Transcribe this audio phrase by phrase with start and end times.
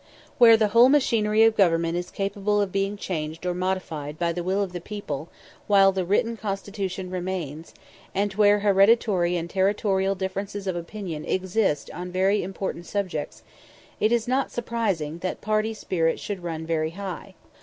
[0.39, 4.43] Where the whole machinery of government is capable of being changed or modified by the
[4.43, 5.29] will of the people
[5.67, 7.71] while the written constitution remains,
[8.15, 13.43] and where hereditary and territorial differences of opinion exist on very important subjects,
[13.99, 17.35] it is not surprising that party spirit should run very high.